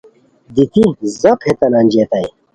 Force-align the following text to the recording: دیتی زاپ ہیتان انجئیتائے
دیتی 0.55 0.83
زاپ 1.19 1.39
ہیتان 1.45 1.73
انجئیتائے 1.79 2.27